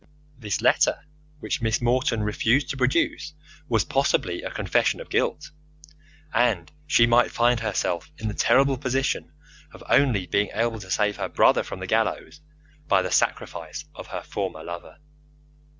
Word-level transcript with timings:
This 0.35 0.61
letter 0.63 0.99
which 1.41 1.61
Miss 1.61 1.79
Morton 1.79 2.23
refused 2.23 2.71
to 2.71 2.75
produce 2.77 3.35
was 3.69 3.85
possibly 3.85 4.41
a 4.41 4.49
confession 4.49 4.99
of 4.99 5.11
guilt, 5.11 5.51
and 6.33 6.71
she 6.87 7.05
might 7.05 7.29
find 7.29 7.59
herself 7.59 8.09
in 8.17 8.27
the 8.27 8.33
terrible 8.33 8.79
position 8.79 9.31
of 9.71 9.83
only 9.87 10.25
being 10.25 10.49
able 10.55 10.79
to 10.79 10.89
save 10.89 11.17
her 11.17 11.29
brother 11.29 11.61
from 11.61 11.79
the 11.81 11.85
gallows 11.85 12.41
by 12.87 13.03
the 13.03 13.11
sacrifice 13.11 13.85
of 13.93 14.07
her 14.07 14.23
former 14.23 14.63
lover. 14.63 14.97